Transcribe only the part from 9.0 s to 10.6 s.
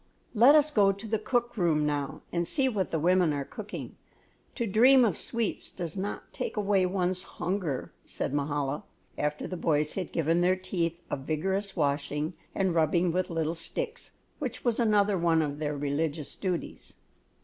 after the boys had given their